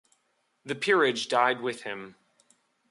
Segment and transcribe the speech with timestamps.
[0.65, 2.15] The peerage died with him.